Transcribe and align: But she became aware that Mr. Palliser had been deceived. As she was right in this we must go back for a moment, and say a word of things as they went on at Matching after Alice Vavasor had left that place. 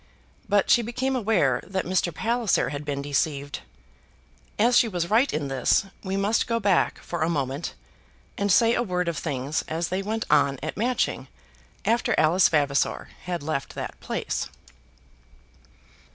But 0.49 0.71
she 0.71 0.81
became 0.81 1.15
aware 1.15 1.61
that 1.63 1.85
Mr. 1.85 2.11
Palliser 2.11 2.69
had 2.69 2.83
been 2.83 3.03
deceived. 3.03 3.59
As 4.57 4.75
she 4.75 4.87
was 4.87 5.11
right 5.11 5.31
in 5.31 5.47
this 5.47 5.85
we 6.03 6.17
must 6.17 6.47
go 6.47 6.59
back 6.59 6.97
for 7.03 7.21
a 7.21 7.29
moment, 7.29 7.75
and 8.35 8.51
say 8.51 8.73
a 8.73 8.81
word 8.81 9.07
of 9.07 9.15
things 9.19 9.63
as 9.67 9.89
they 9.89 10.01
went 10.01 10.25
on 10.27 10.57
at 10.63 10.75
Matching 10.75 11.27
after 11.85 12.15
Alice 12.17 12.49
Vavasor 12.49 13.09
had 13.25 13.43
left 13.43 13.75
that 13.75 13.99
place. 13.99 14.49